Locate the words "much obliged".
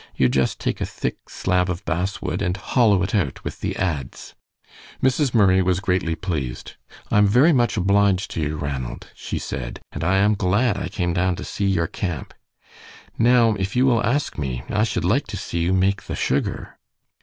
7.53-8.31